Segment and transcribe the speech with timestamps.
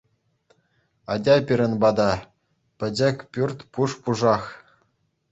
[1.13, 2.11] Атя пирӗн пата,
[2.77, 4.43] пӗчӗк пӳрт пуш-пушах.